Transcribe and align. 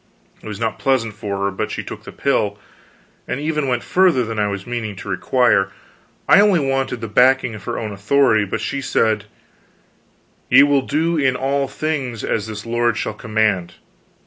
It 0.41 0.47
was 0.47 0.59
not 0.59 0.79
pleasant 0.79 1.13
for 1.13 1.37
her, 1.45 1.51
but 1.51 1.69
she 1.69 1.83
took 1.83 2.05
the 2.05 2.11
pill; 2.11 2.57
and 3.27 3.39
even 3.39 3.67
went 3.67 3.83
further 3.83 4.25
than 4.25 4.39
I 4.39 4.47
was 4.47 4.65
meaning 4.65 4.95
to 4.95 5.07
require. 5.09 5.69
I 6.27 6.39
only 6.41 6.59
wanted 6.59 7.01
the 7.01 7.07
backing 7.07 7.53
of 7.53 7.65
her 7.65 7.77
own 7.77 7.91
authority; 7.91 8.43
but 8.45 8.61
she 8.61 8.81
said: 8.81 9.25
"Ye 10.49 10.63
will 10.63 10.81
do 10.81 11.17
in 11.19 11.35
all 11.35 11.67
things 11.67 12.23
as 12.23 12.47
this 12.47 12.65
lord 12.65 12.97
shall 12.97 13.13
command. 13.13 13.75